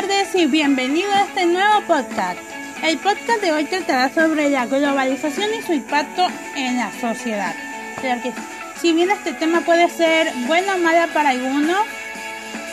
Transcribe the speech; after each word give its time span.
Tardes 0.00 0.32
y 0.36 0.46
bienvenido 0.46 1.10
a 1.12 1.22
este 1.22 1.44
nuevo 1.44 1.80
podcast. 1.88 2.38
El 2.84 2.98
podcast 2.98 3.40
de 3.40 3.50
hoy 3.50 3.64
tratará 3.64 4.08
sobre 4.08 4.48
la 4.48 4.64
globalización 4.64 5.48
y 5.58 5.60
su 5.60 5.72
impacto 5.72 6.28
en 6.54 6.76
la 6.76 6.92
sociedad. 7.00 7.52
Que 8.00 8.32
si 8.80 8.92
bien 8.92 9.10
este 9.10 9.32
tema 9.32 9.62
puede 9.62 9.90
ser 9.90 10.32
bueno 10.46 10.76
o 10.76 10.78
malo 10.78 11.12
para 11.12 11.30
algunos, 11.30 11.84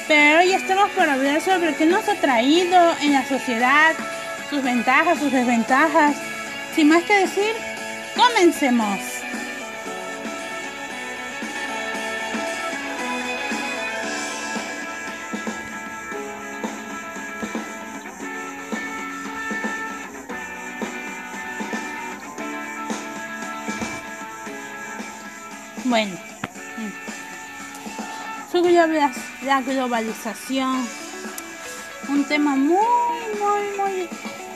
pero 0.07 0.41
hoy 0.41 0.53
estamos 0.53 0.91
por 0.91 1.09
hablar 1.09 1.41
sobre 1.41 1.73
qué 1.73 1.87
nos 1.87 2.07
ha 2.07 2.13
traído 2.13 2.93
en 3.01 3.13
la 3.13 3.27
sociedad, 3.27 3.95
sus 4.51 4.61
ventajas, 4.61 5.17
sus 5.17 5.31
desventajas. 5.31 6.15
Sin 6.75 6.89
más 6.89 7.01
que 7.05 7.21
decir, 7.21 7.55
comencemos. 8.15 9.14
Bueno, 25.85 26.17
sobre 28.51 28.71
la 28.71 29.61
globalización, 29.61 30.83
un 32.09 32.25
tema 32.25 32.55
muy, 32.55 32.79
muy, 33.39 34.09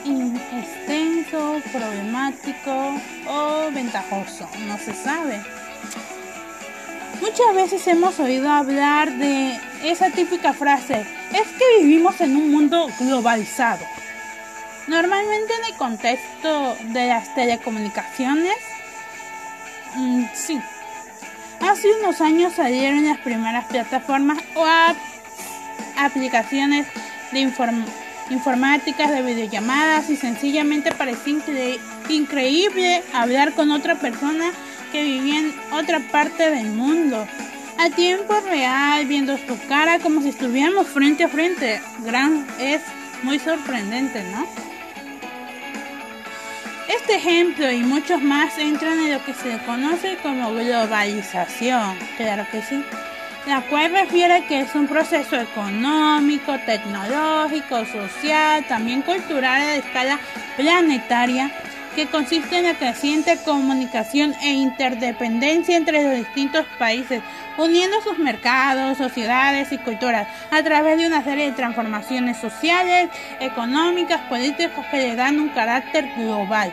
muy 0.04 0.40
extenso, 0.60 1.62
problemático 1.70 2.96
o 3.28 3.70
ventajoso, 3.70 4.48
no 4.66 4.76
se 4.78 4.92
sabe. 4.92 5.40
Muchas 7.20 7.54
veces 7.54 7.86
hemos 7.86 8.18
oído 8.18 8.50
hablar 8.50 9.12
de 9.12 9.56
esa 9.84 10.10
típica 10.10 10.52
frase, 10.52 11.06
es 11.32 11.46
que 11.46 11.80
vivimos 11.80 12.20
en 12.20 12.34
un 12.34 12.50
mundo 12.50 12.88
globalizado. 12.98 13.86
Normalmente 14.88 15.52
en 15.54 15.72
el 15.72 15.78
contexto 15.78 16.76
de 16.86 17.06
las 17.06 17.32
telecomunicaciones, 17.36 18.56
mm, 19.94 20.24
sí, 20.34 20.60
Hace 21.60 21.88
unos 22.00 22.20
años 22.20 22.54
salieron 22.54 23.04
las 23.04 23.18
primeras 23.18 23.66
plataformas 23.66 24.38
o 24.54 24.64
aplicaciones 25.96 26.86
de 27.32 27.52
informáticas, 28.30 29.10
de 29.10 29.22
videollamadas 29.22 30.08
y 30.08 30.16
sencillamente 30.16 30.90
parecía 30.92 31.34
increíble 32.08 33.02
hablar 33.12 33.52
con 33.52 33.70
otra 33.70 33.94
persona 33.96 34.50
que 34.90 35.04
vivía 35.04 35.38
en 35.38 35.54
otra 35.72 36.00
parte 36.10 36.50
del 36.50 36.70
mundo. 36.70 37.26
A 37.78 37.90
tiempo 37.90 38.34
real, 38.40 39.06
viendo 39.06 39.36
su 39.36 39.58
cara 39.68 39.98
como 40.00 40.22
si 40.22 40.30
estuviéramos 40.30 40.86
frente 40.88 41.24
a 41.24 41.28
frente. 41.28 41.80
Gran 42.04 42.46
es 42.58 42.82
muy 43.22 43.38
sorprendente, 43.38 44.22
¿no? 44.32 44.46
Este 46.92 47.14
ejemplo 47.14 47.70
y 47.70 47.84
muchos 47.84 48.20
más 48.20 48.58
entran 48.58 48.98
en 48.98 49.12
lo 49.12 49.24
que 49.24 49.32
se 49.32 49.58
conoce 49.64 50.16
como 50.24 50.52
globalización, 50.52 51.96
claro 52.16 52.44
que 52.50 52.62
sí, 52.62 52.82
la 53.46 53.60
cual 53.60 53.92
refiere 53.92 54.44
que 54.46 54.62
es 54.62 54.74
un 54.74 54.88
proceso 54.88 55.36
económico, 55.36 56.58
tecnológico, 56.66 57.84
social, 57.86 58.64
también 58.66 59.02
cultural 59.02 59.60
a 59.60 59.76
escala 59.76 60.18
planetaria 60.56 61.52
que 61.94 62.06
consiste 62.06 62.58
en 62.58 62.64
la 62.64 62.74
creciente 62.74 63.38
comunicación 63.44 64.34
e 64.42 64.52
interdependencia 64.52 65.76
entre 65.76 66.02
los 66.02 66.16
distintos 66.16 66.64
países, 66.78 67.22
uniendo 67.58 68.00
sus 68.02 68.18
mercados, 68.18 68.98
sociedades 68.98 69.72
y 69.72 69.78
culturas 69.78 70.28
a 70.50 70.62
través 70.62 70.98
de 70.98 71.06
una 71.06 71.22
serie 71.24 71.46
de 71.46 71.52
transformaciones 71.52 72.36
sociales, 72.38 73.10
económicas, 73.40 74.20
políticas 74.28 74.86
que 74.90 74.98
le 74.98 75.16
dan 75.16 75.40
un 75.40 75.48
carácter 75.48 76.08
global. 76.16 76.72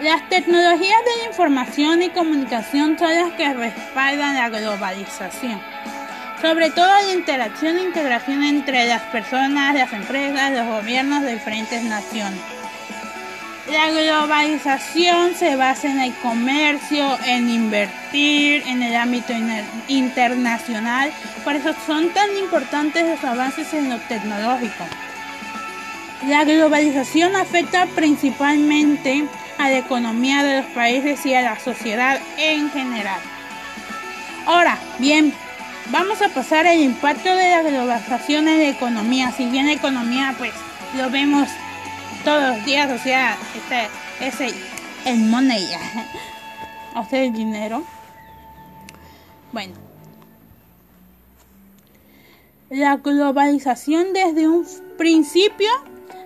Las 0.00 0.28
tecnologías 0.28 0.80
de 0.80 1.22
la 1.22 1.28
información 1.30 2.02
y 2.02 2.10
comunicación 2.10 2.98
son 2.98 3.14
las 3.14 3.32
que 3.32 3.54
respaldan 3.54 4.34
la 4.34 4.50
globalización 4.50 5.73
sobre 6.44 6.68
todo 6.68 6.86
la 6.86 7.14
interacción 7.14 7.78
e 7.78 7.84
integración 7.84 8.44
entre 8.44 8.86
las 8.86 9.00
personas, 9.04 9.74
las 9.74 9.90
empresas, 9.94 10.52
los 10.52 10.66
gobiernos 10.66 11.22
de 11.22 11.32
diferentes 11.32 11.82
naciones. 11.84 12.38
La 13.72 13.88
globalización 13.88 15.34
se 15.36 15.56
basa 15.56 15.90
en 15.90 16.00
el 16.00 16.14
comercio, 16.16 17.18
en 17.24 17.48
invertir 17.48 18.62
en 18.66 18.82
el 18.82 18.94
ámbito 18.94 19.32
internacional, 19.88 21.10
por 21.44 21.56
eso 21.56 21.74
son 21.86 22.10
tan 22.10 22.36
importantes 22.36 23.08
los 23.08 23.24
avances 23.24 23.72
en 23.72 23.88
lo 23.88 23.98
tecnológico. 24.00 24.84
La 26.28 26.44
globalización 26.44 27.36
afecta 27.36 27.86
principalmente 27.94 29.24
a 29.56 29.70
la 29.70 29.78
economía 29.78 30.44
de 30.44 30.60
los 30.60 30.70
países 30.72 31.24
y 31.24 31.32
a 31.32 31.40
la 31.40 31.58
sociedad 31.58 32.20
en 32.36 32.70
general. 32.70 33.20
Ahora, 34.44 34.76
bien, 34.98 35.32
Vamos 35.90 36.22
a 36.22 36.30
pasar 36.30 36.66
el 36.66 36.80
impacto 36.80 37.28
de 37.28 37.50
la 37.50 37.62
globalización 37.62 38.48
en 38.48 38.58
la 38.58 38.70
economía. 38.70 39.32
Si 39.32 39.44
bien 39.50 39.66
la 39.66 39.74
economía, 39.74 40.34
pues 40.38 40.52
lo 40.96 41.10
vemos 41.10 41.48
todos 42.24 42.56
los 42.56 42.64
días, 42.64 42.90
o 42.90 42.98
sea, 43.02 43.36
este 43.54 43.88
es 44.26 44.40
el, 44.40 44.54
o 46.94 47.04
sea, 47.04 47.22
el 47.24 47.32
dinero. 47.34 47.84
Bueno, 49.52 49.74
la 52.70 52.96
globalización 52.96 54.14
desde 54.14 54.48
un 54.48 54.66
principio 54.96 55.68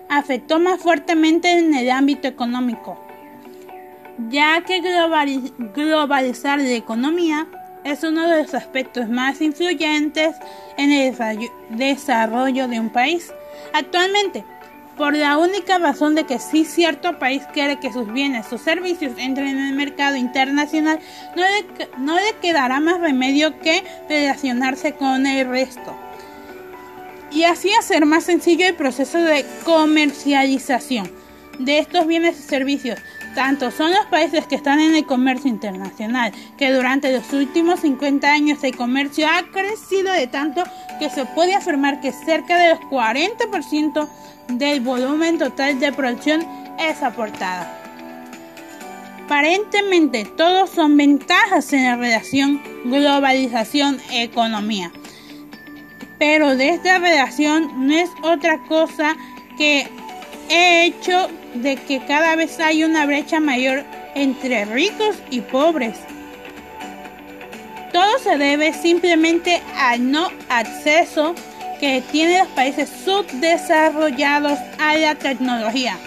afectó 0.07 0.59
más 0.59 0.81
fuertemente 0.81 1.51
en 1.51 1.75
el 1.75 1.91
ámbito 1.91 2.29
económico, 2.29 2.97
ya 4.29 4.63
que 4.63 4.79
globalizar 4.79 6.59
la 6.59 6.71
economía 6.71 7.45
es 7.83 8.03
uno 8.03 8.27
de 8.27 8.43
los 8.43 8.53
aspectos 8.53 9.09
más 9.09 9.41
influyentes 9.41 10.35
en 10.77 10.91
el 10.91 11.15
desarrollo 11.69 12.67
de 12.67 12.79
un 12.79 12.89
país. 12.89 13.33
Actualmente, 13.73 14.43
por 14.97 15.15
la 15.15 15.37
única 15.37 15.77
razón 15.77 16.13
de 16.13 16.25
que 16.25 16.39
si 16.39 16.65
cierto 16.65 17.19
país 17.19 17.43
quiere 17.53 17.79
que 17.79 17.93
sus 17.93 18.11
bienes 18.11 18.51
o 18.51 18.57
servicios 18.57 19.13
entren 19.17 19.47
en 19.47 19.67
el 19.67 19.73
mercado 19.73 20.17
internacional, 20.17 20.99
no 21.35 21.43
le, 21.43 21.87
no 21.97 22.15
le 22.15 22.35
quedará 22.41 22.81
más 22.81 22.99
remedio 22.99 23.57
que 23.59 23.83
relacionarse 24.09 24.93
con 24.93 25.25
el 25.25 25.47
resto. 25.47 25.95
Y 27.31 27.43
así 27.43 27.71
hacer 27.73 28.05
más 28.05 28.25
sencillo 28.25 28.65
el 28.65 28.75
proceso 28.75 29.19
de 29.19 29.45
comercialización 29.63 31.09
de 31.59 31.79
estos 31.79 32.07
bienes 32.07 32.39
y 32.39 32.43
servicios, 32.43 32.99
tanto 33.39 33.71
son 33.71 33.91
los 33.91 34.05
países 34.07 34.45
que 34.47 34.55
están 34.55 34.81
en 34.81 34.95
el 34.95 35.05
comercio 35.05 35.49
internacional, 35.49 36.33
que 36.57 36.73
durante 36.73 37.13
los 37.13 37.31
últimos 37.31 37.79
50 37.79 38.29
años 38.29 38.61
el 38.65 38.75
comercio 38.75 39.29
ha 39.29 39.43
crecido 39.43 40.11
de 40.11 40.27
tanto 40.27 40.61
que 40.99 41.09
se 41.09 41.23
puede 41.23 41.55
afirmar 41.55 42.01
que 42.01 42.11
cerca 42.11 42.57
del 42.57 42.77
40% 42.89 44.09
del 44.49 44.81
volumen 44.81 45.37
total 45.37 45.79
de 45.79 45.93
producción 45.93 46.45
es 46.81 47.01
aportada. 47.01 47.79
Aparentemente 49.23 50.25
todos 50.25 50.71
son 50.71 50.97
ventajas 50.97 51.71
en 51.71 51.85
la 51.85 51.95
relación 51.95 52.61
globalización-economía. 52.83 54.91
Pero 56.17 56.57
de 56.57 56.71
esta 56.71 56.99
relación 56.99 57.87
no 57.87 57.93
es 57.93 58.09
otra 58.21 58.57
cosa 58.63 59.15
que 59.57 59.87
hecho 60.49 61.29
de 61.53 61.75
que 61.77 62.03
cada 62.05 62.35
vez 62.35 62.59
hay 62.59 62.83
una 62.83 63.05
brecha 63.05 63.39
mayor 63.39 63.83
entre 64.15 64.65
ricos 64.65 65.15
y 65.29 65.41
pobres. 65.41 65.97
Todo 67.91 68.19
se 68.19 68.37
debe 68.37 68.73
simplemente 68.73 69.61
al 69.77 70.11
no 70.11 70.29
acceso 70.49 71.33
que 71.79 72.03
tienen 72.11 72.39
los 72.39 72.47
países 72.49 72.89
subdesarrollados 73.03 74.59
a 74.79 74.95
la 74.95 75.15
tecnología. 75.15 75.97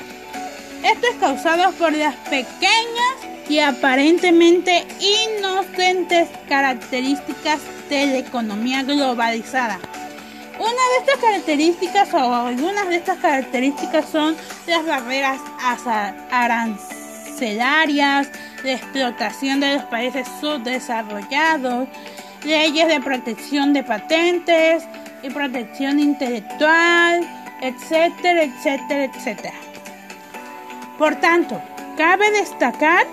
Esto 0.84 1.06
es 1.10 1.16
causado 1.16 1.72
por 1.72 1.92
las 1.92 2.14
pequeñas 2.28 3.16
y 3.48 3.58
aparentemente 3.58 4.86
inocentes 5.00 6.28
características 6.48 7.60
de 7.88 8.06
la 8.06 8.18
economía 8.18 8.82
globalizada. 8.82 9.78
Una 10.62 10.70
de 10.70 10.98
estas 11.00 11.18
características 11.20 12.14
o 12.14 12.34
algunas 12.34 12.88
de 12.88 12.94
estas 12.94 13.18
características 13.18 14.08
son 14.08 14.36
las 14.68 14.86
barreras 14.86 15.40
arancelarias, 16.30 18.28
la 18.62 18.72
explotación 18.72 19.58
de 19.58 19.74
los 19.74 19.82
países 19.86 20.28
subdesarrollados, 20.40 21.88
leyes 22.44 22.86
de 22.86 23.00
protección 23.00 23.72
de 23.72 23.82
patentes 23.82 24.84
y 25.24 25.30
protección 25.30 25.98
intelectual, 25.98 27.26
etcétera, 27.60 28.44
etcétera, 28.44 29.04
etcétera. 29.12 29.58
Por 30.96 31.16
tanto, 31.16 31.60
cabe 31.96 32.30
destacar 32.30 33.04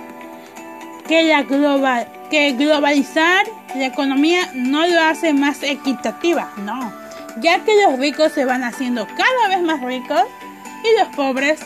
que, 1.08 1.24
la 1.24 1.42
global, 1.42 2.08
que 2.30 2.52
globalizar 2.52 3.48
la 3.74 3.88
economía 3.88 4.52
no 4.54 4.86
lo 4.86 5.02
hace 5.02 5.34
más 5.34 5.64
equitativa, 5.64 6.52
no, 6.58 7.09
ya 7.42 7.64
que 7.64 7.74
los 7.84 8.00
ricos 8.00 8.32
se 8.32 8.46
van 8.46 8.64
haciendo 8.64 9.08
cada 9.08 9.48
vez 9.50 9.62
más 9.62 9.82
ricos 9.82 10.24
y 10.84 11.00
los 11.00 11.16
pobres 11.16 11.60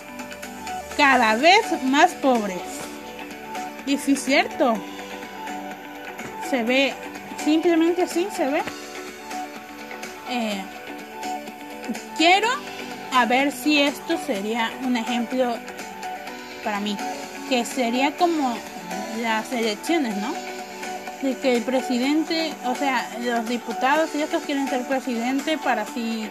cada 0.98 1.36
vez 1.36 1.84
más 1.84 2.12
pobres. 2.14 2.62
Y 3.86 3.98
si 3.98 4.14
es 4.14 4.24
cierto, 4.24 4.76
se 6.50 6.64
ve, 6.64 6.94
simplemente 7.44 8.04
así 8.04 8.28
se 8.36 8.48
ve. 8.48 8.62
Eh, 10.30 10.64
quiero 12.18 12.48
a 13.12 13.26
ver 13.26 13.52
si 13.52 13.82
esto 13.82 14.18
sería 14.18 14.72
un 14.84 14.98
ejemplo 14.98 15.56
para 16.64 16.80
mí, 16.80 16.98
que 17.50 17.66
sería 17.66 18.12
como 18.16 18.58
las 19.22 19.52
elecciones, 19.52 20.16
¿no? 20.18 20.53
De 21.24 21.38
que 21.38 21.56
el 21.56 21.64
presidente, 21.64 22.54
o 22.66 22.76
sea, 22.76 23.10
los 23.22 23.48
diputados 23.48 24.14
y 24.14 24.22
estos 24.22 24.44
quieren 24.44 24.68
ser 24.68 24.86
presidente 24.86 25.58
para 25.58 25.86
si 25.86 26.30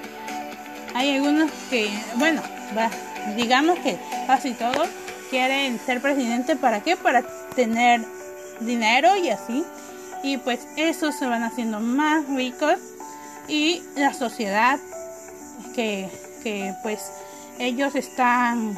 hay 0.94 1.16
algunos 1.16 1.50
que, 1.70 1.88
bueno, 2.16 2.42
digamos 3.36 3.78
que 3.78 3.98
casi 4.26 4.52
todos 4.52 4.88
quieren 5.30 5.80
ser 5.80 6.02
presidente 6.02 6.56
para 6.56 6.80
qué? 6.82 6.96
Para 6.96 7.22
tener 7.56 8.04
dinero 8.60 9.16
y 9.16 9.30
así. 9.30 9.64
Y 10.22 10.36
pues 10.36 10.60
esos 10.76 11.14
se 11.16 11.26
van 11.26 11.42
haciendo 11.42 11.80
más 11.80 12.28
ricos 12.28 12.78
y 13.48 13.82
la 13.96 14.12
sociedad 14.12 14.78
que, 15.74 16.08
que 16.42 16.74
pues 16.82 17.00
ellos 17.58 17.94
están 17.94 18.76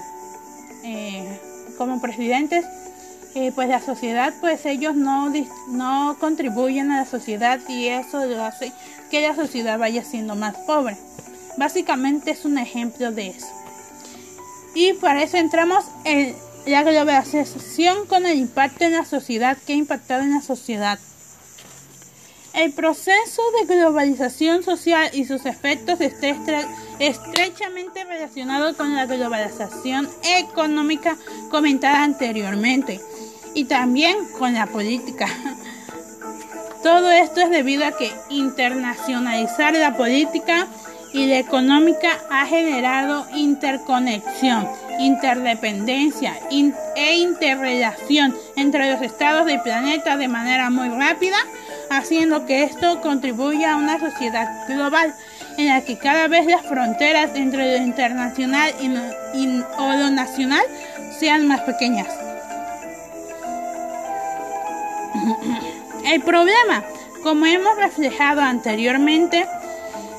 eh, 0.84 1.40
como 1.76 2.00
presidentes 2.00 2.64
eh, 3.34 3.50
pues 3.52 3.68
la 3.68 3.80
sociedad 3.80 4.32
pues 4.40 4.64
ellos 4.64 4.94
no 4.94 5.32
no 5.68 6.16
contribuyen 6.20 6.92
a 6.92 6.98
la 6.98 7.06
sociedad 7.06 7.58
y 7.68 7.88
eso 7.88 8.18
hace 8.40 8.72
que 9.10 9.22
la 9.22 9.34
sociedad 9.34 9.78
vaya 9.78 10.04
siendo 10.04 10.36
más 10.36 10.56
pobre. 10.66 10.96
Básicamente 11.56 12.30
es 12.30 12.44
un 12.44 12.58
ejemplo 12.58 13.10
de 13.12 13.28
eso. 13.28 13.48
Y 14.74 14.92
para 14.94 15.22
eso 15.22 15.36
entramos 15.36 15.84
en 16.04 16.34
la 16.66 16.82
globalización 16.82 18.06
con 18.06 18.24
el 18.26 18.38
impacto 18.38 18.84
en 18.84 18.92
la 18.92 19.04
sociedad 19.04 19.56
que 19.66 19.72
ha 19.72 19.76
impactado 19.76 20.22
en 20.22 20.32
la 20.32 20.40
sociedad. 20.40 20.98
El 22.54 22.72
proceso 22.72 23.42
de 23.58 23.74
globalización 23.74 24.62
social 24.62 25.10
y 25.12 25.24
sus 25.24 25.44
efectos 25.44 26.00
está 26.00 26.28
estrechamente 27.00 28.04
relacionado 28.04 28.76
con 28.76 28.94
la 28.94 29.06
globalización 29.06 30.08
económica 30.38 31.16
comentada 31.50 32.04
anteriormente 32.04 33.00
y 33.54 33.64
también 33.64 34.16
con 34.38 34.54
la 34.54 34.66
política. 34.66 35.28
Todo 36.82 37.10
esto 37.10 37.40
es 37.40 37.50
debido 37.50 37.86
a 37.86 37.96
que 37.96 38.12
internacionalizar 38.28 39.72
la 39.74 39.96
política 39.96 40.66
y 41.14 41.26
la 41.26 41.38
económica 41.38 42.10
ha 42.30 42.44
generado 42.46 43.26
interconexión, 43.34 44.68
interdependencia 44.98 46.34
e 46.50 47.16
interrelación 47.16 48.36
entre 48.56 48.92
los 48.92 49.00
estados 49.00 49.46
del 49.46 49.62
planeta 49.62 50.16
de 50.16 50.28
manera 50.28 50.70
muy 50.70 50.88
rápida 50.88 51.36
haciendo 51.90 52.46
que 52.46 52.64
esto 52.64 53.00
contribuya 53.00 53.72
a 53.72 53.76
una 53.76 53.98
sociedad 53.98 54.66
global 54.68 55.14
en 55.56 55.68
la 55.68 55.82
que 55.82 55.98
cada 55.98 56.28
vez 56.28 56.46
las 56.46 56.62
fronteras 56.62 57.30
entre 57.34 57.78
lo 57.78 57.84
internacional 57.84 58.72
y, 59.34 59.60
o 59.78 59.92
lo 59.92 60.10
nacional 60.10 60.64
sean 61.18 61.46
más 61.46 61.60
pequeñas. 61.60 62.23
El 66.04 66.20
problema, 66.22 66.84
como 67.22 67.46
hemos 67.46 67.76
reflejado 67.76 68.40
anteriormente, 68.40 69.46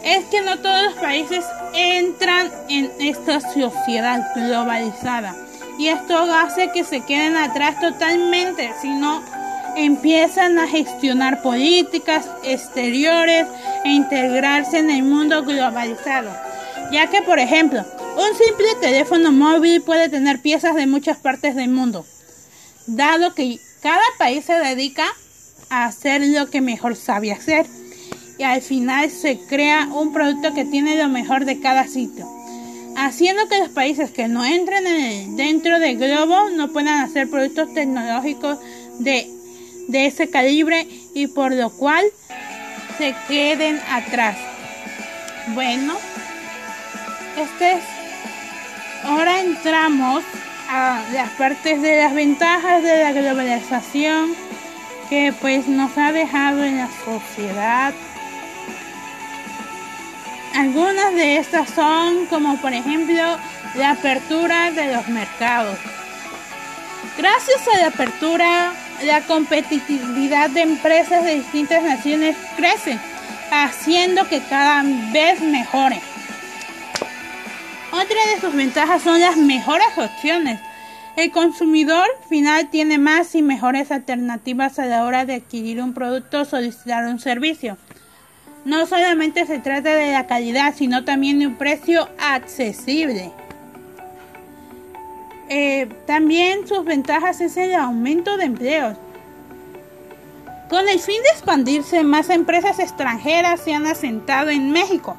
es 0.03 0.25
que 0.25 0.41
no 0.41 0.57
todos 0.59 0.83
los 0.83 0.93
países 0.95 1.45
entran 1.73 2.51
en 2.69 2.91
esta 2.99 3.39
sociedad 3.39 4.21
globalizada. 4.35 5.35
Y 5.77 5.87
esto 5.87 6.17
hace 6.17 6.71
que 6.71 6.83
se 6.83 7.01
queden 7.01 7.35
atrás 7.35 7.79
totalmente, 7.79 8.71
sino 8.81 9.21
empiezan 9.75 10.57
a 10.57 10.67
gestionar 10.67 11.41
políticas 11.41 12.29
exteriores 12.43 13.45
e 13.83 13.89
integrarse 13.89 14.79
en 14.79 14.89
el 14.89 15.03
mundo 15.03 15.43
globalizado, 15.43 16.31
ya 16.91 17.07
que 17.07 17.21
por 17.21 17.39
ejemplo, 17.39 17.83
un 18.15 18.37
simple 18.37 18.67
teléfono 18.79 19.31
móvil 19.31 19.81
puede 19.81 20.07
tener 20.07 20.41
piezas 20.41 20.75
de 20.75 20.87
muchas 20.87 21.17
partes 21.17 21.55
del 21.55 21.69
mundo, 21.69 22.05
dado 22.87 23.33
que 23.33 23.59
cada 23.85 24.01
país 24.17 24.43
se 24.43 24.53
dedica 24.53 25.05
a 25.69 25.85
hacer 25.85 26.19
lo 26.25 26.49
que 26.49 26.59
mejor 26.59 26.95
sabe 26.95 27.31
hacer 27.31 27.67
y 28.39 28.41
al 28.41 28.63
final 28.63 29.11
se 29.11 29.37
crea 29.47 29.87
un 29.93 30.11
producto 30.11 30.55
que 30.55 30.65
tiene 30.65 30.97
lo 30.97 31.07
mejor 31.07 31.45
de 31.45 31.59
cada 31.59 31.87
sitio, 31.87 32.27
haciendo 32.97 33.47
que 33.47 33.59
los 33.59 33.69
países 33.69 34.09
que 34.09 34.27
no 34.27 34.43
entren 34.43 35.37
dentro 35.37 35.77
del 35.79 35.99
globo 35.99 36.49
no 36.49 36.73
puedan 36.73 37.03
hacer 37.03 37.29
productos 37.29 37.75
tecnológicos 37.75 38.57
de 38.97 39.29
de 39.87 40.07
ese 40.07 40.31
calibre 40.31 40.87
y 41.13 41.27
por 41.27 41.53
lo 41.53 41.69
cual 41.69 42.05
se 42.97 43.13
queden 43.27 43.79
atrás. 43.91 44.35
Bueno, 45.49 45.95
este 47.37 47.73
es, 47.73 47.83
ahora 49.03 49.41
entramos 49.41 50.23
a 50.69 51.03
las 51.13 51.29
partes 51.31 51.81
de 51.81 51.97
las 51.97 52.13
ventajas 52.13 52.83
de 52.83 53.03
la 53.03 53.11
globalización 53.11 54.33
que 55.09 55.33
pues 55.39 55.67
nos 55.67 55.97
ha 55.97 56.11
dejado 56.11 56.63
en 56.63 56.77
la 56.77 56.89
sociedad. 57.03 57.93
Algunas 60.55 61.13
de 61.13 61.37
estas 61.37 61.69
son 61.69 62.25
como 62.27 62.57
por 62.57 62.73
ejemplo 62.73 63.37
la 63.75 63.91
apertura 63.91 64.71
de 64.71 64.93
los 64.93 65.07
mercados. 65.09 65.77
Gracias 67.17 67.67
a 67.73 67.77
la 67.79 67.87
apertura 67.87 68.73
la 69.03 69.21
competitividad 69.21 70.49
de 70.49 70.61
empresas 70.61 71.23
de 71.23 71.35
distintas 71.35 71.83
naciones 71.83 72.35
crece, 72.55 72.97
haciendo 73.51 74.27
que 74.27 74.41
cada 74.41 74.83
vez 75.11 75.41
mejore. 75.41 76.01
Otra 77.95 78.17
de 78.33 78.41
sus 78.41 78.53
ventajas 78.53 79.03
son 79.03 79.21
las 79.21 79.37
mejores 79.37 79.87
opciones. 79.97 80.59
El 81.15 81.31
consumidor 81.31 82.05
final 82.27 82.69
tiene 82.69 82.97
más 82.97 83.33
y 83.35 83.41
mejores 83.41 83.89
alternativas 83.89 84.79
a 84.79 84.85
la 84.85 85.05
hora 85.05 85.23
de 85.23 85.35
adquirir 85.35 85.81
un 85.81 85.93
producto 85.93 86.41
o 86.41 86.45
solicitar 86.45 87.05
un 87.05 87.21
servicio. 87.21 87.77
No 88.65 88.85
solamente 88.85 89.45
se 89.45 89.59
trata 89.59 89.95
de 89.95 90.11
la 90.11 90.27
calidad, 90.27 90.75
sino 90.75 91.05
también 91.05 91.39
de 91.39 91.47
un 91.47 91.55
precio 91.55 92.09
accesible. 92.19 93.31
Eh, 95.47 95.87
también 96.05 96.67
sus 96.67 96.83
ventajas 96.83 97.39
es 97.39 97.55
el 97.55 97.73
aumento 97.75 98.35
de 98.35 98.43
empleos. 98.43 98.97
Con 100.67 100.89
el 100.89 100.99
fin 100.99 101.23
de 101.23 101.29
expandirse, 101.29 102.03
más 102.03 102.29
empresas 102.29 102.77
extranjeras 102.79 103.61
se 103.61 103.73
han 103.73 103.87
asentado 103.87 104.49
en 104.49 104.71
México. 104.71 105.15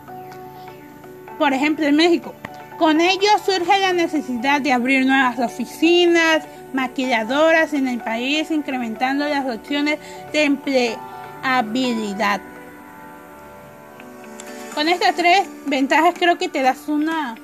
Por 1.38 1.54
ejemplo, 1.54 1.86
en 1.86 1.96
México. 1.96 2.34
Con 2.78 3.00
ello 3.00 3.28
surge 3.44 3.78
la 3.80 3.92
necesidad 3.92 4.60
de 4.60 4.72
abrir 4.72 5.06
nuevas 5.06 5.38
oficinas, 5.38 6.44
maquilladoras 6.72 7.72
en 7.72 7.88
el 7.88 8.00
país, 8.00 8.50
incrementando 8.50 9.26
las 9.26 9.46
opciones 9.46 9.98
de 10.32 10.44
empleabilidad. 10.44 12.40
Con 14.74 14.88
estas 14.88 15.14
tres 15.14 15.48
ventajas 15.64 16.14
creo 16.18 16.36
que 16.36 16.50
te 16.50 16.60
das 16.60 16.86
una, 16.86 17.34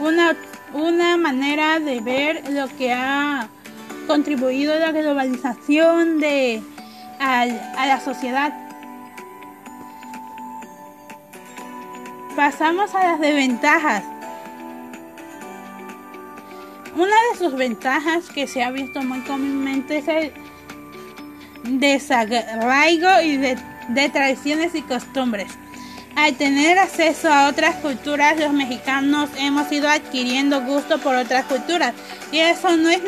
una 0.00 0.34
una 0.72 1.16
manera 1.16 1.78
de 1.78 2.00
ver 2.00 2.50
lo 2.50 2.68
que 2.76 2.92
ha 2.92 3.48
contribuido 4.06 4.78
la 4.78 4.92
globalización 4.92 6.20
de, 6.20 6.62
a, 7.18 7.46
la 7.46 8.00
sociedad. 8.00 8.52
Pasamos 12.36 12.94
a 12.94 13.04
las 13.04 13.20
desventajas. 13.20 14.04
Una 16.96 17.14
de 17.30 17.38
sus 17.38 17.54
ventajas 17.54 18.24
que 18.34 18.46
se 18.46 18.62
ha 18.62 18.70
visto 18.70 19.02
muy 19.02 19.20
comúnmente 19.20 19.98
es 19.98 20.08
el 20.08 20.32
desarraigo 21.64 23.20
y 23.22 23.36
de, 23.36 24.08
tradiciones 24.08 24.74
y 24.74 24.80
costumbres. 24.80 25.52
Al 26.14 26.34
tener 26.36 26.78
acceso 26.78 27.30
a 27.30 27.48
otras 27.48 27.74
culturas, 27.76 28.40
los 28.40 28.54
mexicanos 28.54 29.28
hemos 29.36 29.70
ido 29.70 29.90
adquiriendo 29.90 30.62
gusto 30.62 30.98
por 30.98 31.14
otras 31.16 31.44
culturas 31.44 31.92
y 32.32 32.38
eso 32.38 32.74
no 32.78 32.88
es, 32.88 33.02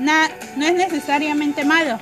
no 0.00 0.66
es 0.66 0.74
necesariamente 0.74 1.64
malo. 1.64 1.98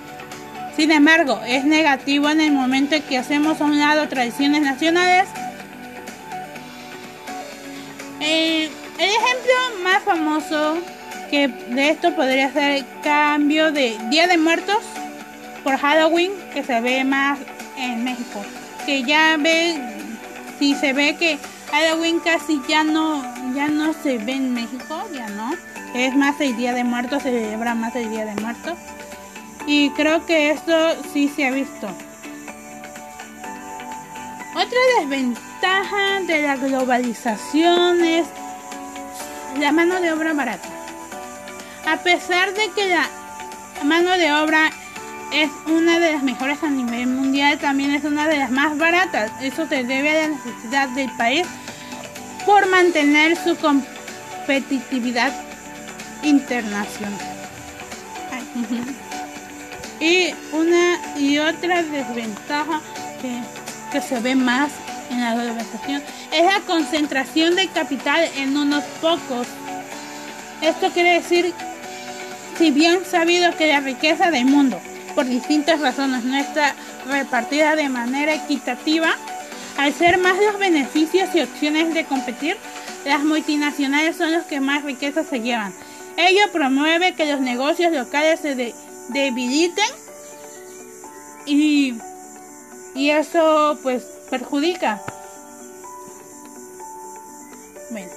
Sin 0.74 0.90
embargo, 0.90 1.40
es 1.46 1.64
negativo 1.64 2.30
en 2.30 2.40
el 2.40 2.50
momento 2.50 2.96
en 2.96 3.02
que 3.04 3.18
hacemos 3.18 3.60
a 3.60 3.64
un 3.66 3.78
lado 3.78 4.08
tradiciones 4.08 4.62
nacionales. 4.62 5.28
Eh, 8.18 8.68
el 8.98 9.08
ejemplo 9.08 9.84
más 9.84 10.02
famoso 10.02 10.82
que 11.32 11.48
de 11.48 11.88
esto 11.88 12.14
podría 12.14 12.52
ser 12.52 12.84
cambio 13.02 13.72
de 13.72 13.96
Día 14.10 14.26
de 14.26 14.36
Muertos 14.36 14.84
por 15.64 15.78
Halloween 15.78 16.30
que 16.52 16.62
se 16.62 16.78
ve 16.82 17.04
más 17.04 17.38
en 17.78 18.04
México. 18.04 18.44
Que 18.84 19.02
ya 19.02 19.38
ve, 19.38 19.80
si 20.58 20.74
se 20.74 20.92
ve 20.92 21.16
que 21.16 21.38
Halloween 21.70 22.20
casi 22.20 22.60
ya 22.68 22.84
no, 22.84 23.22
ya 23.54 23.68
no 23.68 23.94
se 23.94 24.18
ve 24.18 24.32
en 24.32 24.52
México, 24.52 25.08
ya 25.14 25.26
no. 25.30 25.54
Es 25.94 26.14
más 26.14 26.38
el 26.38 26.54
Día 26.54 26.74
de 26.74 26.84
Muertos, 26.84 27.22
se 27.22 27.30
celebra 27.30 27.74
más 27.74 27.96
el 27.96 28.10
Día 28.10 28.26
de 28.26 28.38
Muertos. 28.38 28.76
Y 29.66 29.88
creo 29.92 30.26
que 30.26 30.50
esto 30.50 30.74
sí 31.14 31.32
se 31.34 31.46
ha 31.46 31.50
visto. 31.50 31.88
Otra 34.50 34.78
desventaja 34.98 36.20
de 36.26 36.42
la 36.42 36.56
globalización 36.56 38.04
es 38.04 38.26
la 39.58 39.72
mano 39.72 39.98
de 39.98 40.12
obra 40.12 40.34
barata. 40.34 40.71
A 41.92 41.99
pesar 41.99 42.54
de 42.54 42.70
que 42.70 42.88
la 42.88 43.06
mano 43.84 44.12
de 44.12 44.32
obra 44.32 44.70
es 45.30 45.50
una 45.66 45.99
de 45.99 46.12
las 46.12 46.22
mejores 46.22 46.62
a 46.62 46.70
nivel 46.70 47.06
mundial, 47.06 47.58
también 47.58 47.90
es 47.90 48.04
una 48.04 48.26
de 48.28 48.38
las 48.38 48.50
más 48.50 48.78
baratas. 48.78 49.30
Eso 49.42 49.68
se 49.68 49.84
debe 49.84 50.08
a 50.08 50.22
la 50.22 50.28
necesidad 50.28 50.88
del 50.88 51.11
país 51.18 51.46
por 52.46 52.66
mantener 52.70 53.37
su 53.37 53.58
competitividad 53.58 55.34
internacional. 56.22 57.12
Y 60.00 60.34
una 60.52 60.99
y 61.18 61.40
otra 61.40 61.82
desventaja 61.82 62.80
que, 63.20 63.38
que 63.92 64.00
se 64.00 64.18
ve 64.20 64.34
más 64.34 64.72
en 65.11 65.20
la 65.20 65.34
globalización 65.34 66.02
es 66.32 66.42
la 66.42 66.61
concentración 66.61 67.54
de 67.54 67.68
capital 67.68 68.30
en 68.38 68.56
unos 68.56 68.82
pocos. 69.02 69.46
Esto 70.62 70.90
quiere 70.90 71.20
decir, 71.20 71.52
si 72.59 72.71
bien 72.71 73.04
sabido 73.04 73.56
que 73.56 73.66
la 73.66 73.80
riqueza 73.80 74.30
del 74.30 74.47
mundo, 74.47 74.80
por 75.14 75.26
distintas 75.26 75.80
razones, 75.80 76.25
no 76.25 76.37
está 76.37 76.75
repartida 77.06 77.76
de 77.76 77.88
manera 77.88 78.35
equitativa, 78.35 79.14
al 79.78 79.92
ser 79.92 80.18
más 80.18 80.37
los 80.38 80.59
beneficios 80.59 81.30
y 81.35 81.40
opciones 81.40 81.94
de 81.94 82.04
competir, 82.04 82.56
las 83.04 83.25
multinacionales 83.25 84.16
son 84.16 84.32
los 84.32 84.44
que 84.44 84.61
más 84.61 84.85
riqueza 84.85 85.25
se 85.25 85.40
llevan. 85.40 85.75
Ello 86.16 86.42
promueve 86.52 87.14
que 87.14 87.30
los 87.30 87.40
negocios 87.40 87.92
locales 87.92 88.40
se 88.40 88.75
debiliten 89.09 89.85
y, 91.47 91.94
y 92.94 93.11
eso 93.11 93.78
pues 93.82 94.04
perjudica. 94.30 95.02
Bueno, 97.90 98.11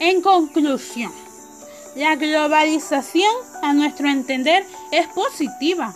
en 0.00 0.22
conclusión, 0.22 1.12
la 1.98 2.14
globalización 2.14 3.32
a 3.60 3.72
nuestro 3.72 4.08
entender 4.08 4.64
es 4.92 5.08
positiva, 5.08 5.92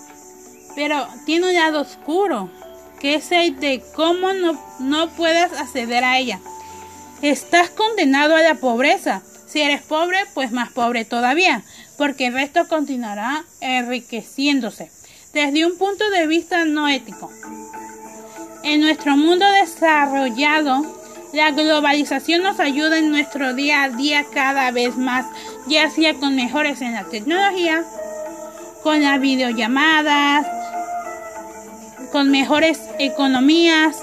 pero 0.75 1.07
tiene 1.27 1.47
un 1.47 1.55
lado 1.55 1.81
oscuro 1.81 2.51
que 3.01 3.15
es 3.15 3.31
el 3.31 3.59
de 3.61 3.85
cómo 3.95 4.33
no, 4.33 4.61
no 4.81 5.09
puedes 5.11 5.53
acceder 5.53 6.03
a 6.03 6.19
ella. 6.19 6.41
Estás 7.23 7.71
condenado 7.71 8.35
a 8.35 8.43
la 8.43 8.57
pobreza. 8.57 9.23
Si 9.47 9.61
eres 9.61 9.83
pobre, 9.83 10.19
pues 10.35 10.51
más 10.51 10.73
pobre 10.73 11.05
todavía, 11.05 11.63
porque 11.99 12.27
el 12.27 12.35
resto 12.35 12.67
continuará 12.67 13.45
enriqueciéndose 13.61 14.91
desde 15.33 15.65
un 15.65 15.79
punto 15.79 16.11
de 16.11 16.27
vista 16.27 16.65
no 16.65 16.89
ético. 16.89 17.31
En 18.65 18.81
nuestro 18.81 19.17
mundo 19.17 19.47
desarrollado, 19.61 20.83
la 21.33 21.51
globalización 21.51 22.43
nos 22.43 22.61
ayuda 22.61 22.99
en 22.99 23.11
nuestro 23.11 23.55
día 23.55 23.85
a 23.85 23.89
día 23.89 24.27
cada 24.33 24.71
vez 24.71 24.97
más, 24.97 25.25
ya 25.67 25.91
sea 25.91 26.15
con 26.15 26.37
mejores 26.37 26.81
en 26.81 26.93
la 26.93 27.05
tecnología, 27.05 27.85
con 28.83 29.03
las 29.03 29.21
videollamadas, 29.21 30.47
con 32.11 32.31
mejores 32.31 32.81
economías 32.99 33.97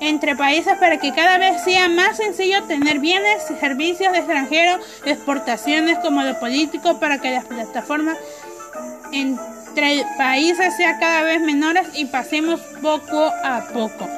entre 0.00 0.36
países 0.36 0.76
para 0.78 0.98
que 0.98 1.12
cada 1.12 1.38
vez 1.38 1.62
sea 1.62 1.88
más 1.88 2.16
sencillo 2.16 2.64
tener 2.64 2.98
bienes 2.98 3.50
y 3.50 3.54
servicios 3.54 4.12
de 4.12 4.18
extranjeros, 4.18 4.80
exportaciones 5.04 5.98
como 5.98 6.22
lo 6.22 6.38
político 6.38 6.98
para 6.98 7.18
que 7.18 7.30
las 7.30 7.44
plataformas 7.44 8.16
entre 9.12 10.04
países 10.18 10.76
sean 10.76 10.98
cada 10.98 11.22
vez 11.22 11.40
menores 11.40 11.88
y 11.94 12.06
pasemos 12.06 12.60
poco 12.82 13.30
a 13.44 13.64
poco. 13.72 14.08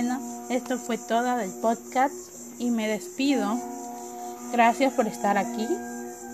Bueno, 0.00 0.46
esto 0.48 0.78
fue 0.78 0.96
todo 0.96 1.36
del 1.36 1.50
podcast 1.60 2.14
y 2.58 2.70
me 2.70 2.88
despido. 2.88 3.60
Gracias 4.50 4.94
por 4.94 5.06
estar 5.06 5.36
aquí, 5.36 5.68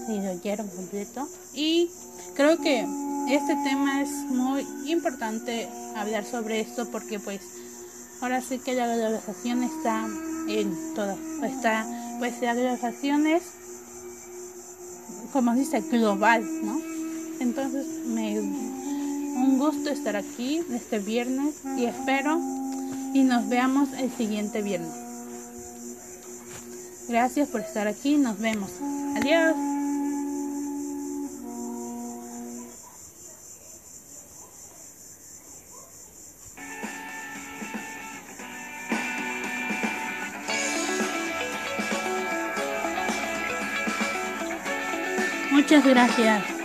si 0.06 0.20
lo 0.20 0.30
oyeron 0.30 0.68
completo. 0.68 1.28
Y 1.52 1.90
creo 2.36 2.58
que 2.58 2.86
este 3.28 3.56
tema 3.64 4.02
es 4.02 4.10
muy 4.10 4.64
importante 4.86 5.68
hablar 5.96 6.24
sobre 6.24 6.60
esto 6.60 6.88
porque 6.92 7.18
pues 7.18 7.40
ahora 8.20 8.40
sí 8.40 8.60
que 8.60 8.74
la 8.74 8.86
globalización 8.86 9.64
está 9.64 10.06
en 10.48 10.94
todo. 10.94 11.16
Está, 11.42 11.84
pues 12.20 12.40
la 12.40 12.54
globalización 12.54 13.26
es, 13.26 13.42
como 15.32 15.54
dice, 15.54 15.80
global, 15.80 16.44
¿no? 16.64 16.80
Entonces 17.40 17.84
me 18.06 18.38
un 18.38 19.58
gusto 19.58 19.90
estar 19.90 20.14
aquí 20.14 20.62
este 20.72 21.00
viernes 21.00 21.56
y 21.76 21.86
espero 21.86 22.40
y 23.16 23.24
nos 23.24 23.48
veamos 23.48 23.94
el 23.94 24.12
siguiente 24.12 24.60
viernes. 24.60 24.92
Gracias 27.08 27.48
por 27.48 27.62
estar 27.62 27.88
aquí, 27.88 28.18
nos 28.18 28.38
vemos. 28.38 28.70
Adiós. 29.16 29.56
Muchas 45.52 45.86
gracias. 45.86 46.55